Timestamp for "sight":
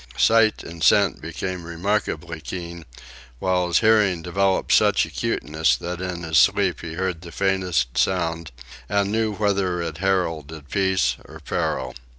0.17-0.63